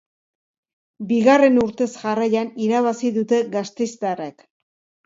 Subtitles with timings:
[1.11, 4.49] Bigarren urtez jarraian irabazi dute gasteiztarrek.